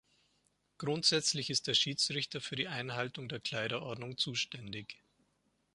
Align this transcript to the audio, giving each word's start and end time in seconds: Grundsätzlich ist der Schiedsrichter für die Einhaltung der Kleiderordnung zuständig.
Grundsätzlich 0.79 1.51
ist 1.51 1.67
der 1.67 1.75
Schiedsrichter 1.75 2.41
für 2.41 2.55
die 2.55 2.67
Einhaltung 2.67 3.29
der 3.29 3.39
Kleiderordnung 3.39 4.17
zuständig. 4.17 4.97